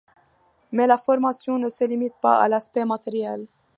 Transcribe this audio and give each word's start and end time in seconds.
Mais 0.71 0.87
la 0.87 0.97
formation 0.97 1.59
ne 1.59 1.69
se 1.69 1.83
limite 1.83 2.19
pas 2.19 2.39
à 2.41 2.49
l’aspect 2.49 2.85
matériel. 2.85 3.47